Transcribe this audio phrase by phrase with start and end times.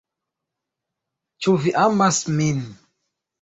[1.47, 2.65] "Ĉu vi amas min?"